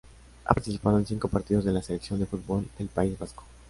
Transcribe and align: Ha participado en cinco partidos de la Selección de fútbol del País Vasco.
Ha 0.45 0.55
participado 0.55 0.97
en 0.97 1.05
cinco 1.05 1.27
partidos 1.27 1.63
de 1.63 1.71
la 1.73 1.83
Selección 1.83 2.19
de 2.19 2.25
fútbol 2.25 2.67
del 2.79 2.87
País 2.87 3.19
Vasco. 3.19 3.43